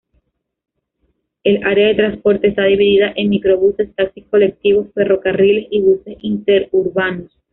El 1.43 1.63
área 1.63 1.89
de 1.89 1.93
transporte 1.93 2.47
está 2.47 2.63
dividida 2.63 3.13
en 3.15 3.29
microbuses, 3.29 3.93
taxi 3.93 4.23
colectivos, 4.23 4.91
ferrocarriles 4.95 5.67
y 5.69 5.79
buses 5.83 6.17
interurbanos. 6.21 7.37